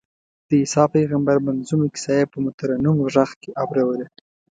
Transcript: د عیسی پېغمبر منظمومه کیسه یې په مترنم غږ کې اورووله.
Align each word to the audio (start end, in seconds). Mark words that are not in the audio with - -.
د 0.47 0.49
عیسی 0.61 0.83
پېغمبر 0.93 1.37
منظمومه 1.47 1.87
کیسه 1.93 2.13
یې 2.19 2.25
په 2.31 2.37
مترنم 2.45 2.95
غږ 3.13 3.29
کې 3.41 3.49
اورووله. 3.61 4.07